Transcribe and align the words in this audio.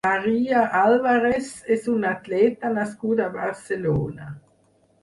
María 0.05 0.61
Álvarez 0.85 1.51
és 1.77 1.85
una 1.97 2.15
atleta 2.17 2.73
nascuda 2.81 3.29
a 3.31 3.35
Barcelona. 3.39 4.37